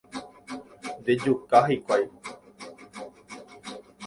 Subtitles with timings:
[1.01, 2.05] Ndejuka hikuái